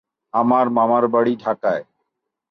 আমার 0.33 0.65
মামার 0.69 1.05
বাড়ি 1.07 1.33
ঢাকায়। 1.35 1.83